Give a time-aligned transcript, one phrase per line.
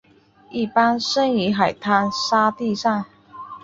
[0.49, 3.05] 一般生于海滩沙地上。